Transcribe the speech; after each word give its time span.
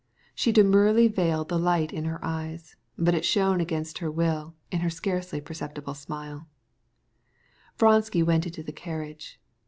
Deliberately 0.35 1.09
she 1.09 1.13
shrouded 1.13 1.47
the 1.47 1.59
light 1.59 1.93
in 1.93 2.05
her 2.05 2.17
eyes, 2.25 2.75
but 2.97 3.13
it 3.13 3.23
shone 3.23 3.61
against 3.61 3.99
her 3.99 4.09
will 4.09 4.55
in 4.71 4.81
the 4.83 4.89
faintly 4.89 5.39
perceptible 5.39 5.93
smile. 5.93 6.47
Vronsky 7.77 8.23
stepped 8.23 8.47
into 8.47 8.63
the 8.63 8.71
carriage. 8.71 9.39